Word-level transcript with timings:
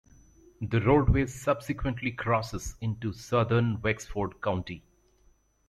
The 0.61 0.81
roadway 0.81 1.27
subsequently 1.27 2.09
crosses 2.11 2.73
into 2.81 3.13
southern 3.13 3.79
Wexford 3.83 4.41
County. 4.41 4.81